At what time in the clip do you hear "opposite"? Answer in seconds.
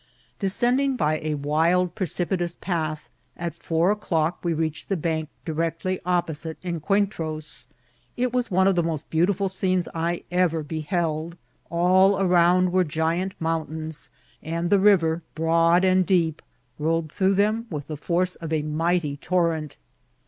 6.07-6.59